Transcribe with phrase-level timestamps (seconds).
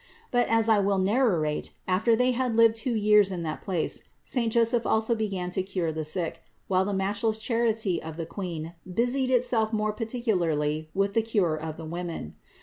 [0.31, 4.51] But, as I will narrate, after they had lived two years in that place, saint
[4.51, 9.29] Joseph also began to cure the sick, while the matchless charity of the Queen busied
[9.29, 12.33] itself more particularly with the cure of the women.